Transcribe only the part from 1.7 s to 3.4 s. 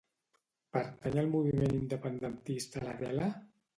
independentista l'Adela?